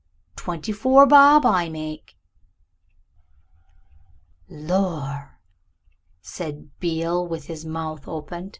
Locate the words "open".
8.07-8.49